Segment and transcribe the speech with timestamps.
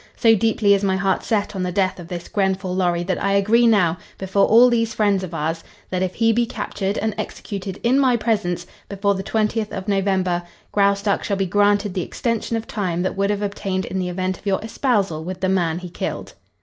[0.15, 3.33] So deeply is my heart set on the death of this Grenfall Lorry that I
[3.33, 7.79] agree now, before all these friends of ours, that if he be captured, and executed
[7.83, 10.41] in my presence, before the twentieth of November,
[10.71, 14.39] Graustark shall be granted the extension of time that would have obtained in the event
[14.39, 16.33] of your espousal with the man he killed.